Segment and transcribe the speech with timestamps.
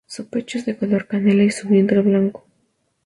[0.07, 2.43] Su pecho es de color canela y su vientre blanco.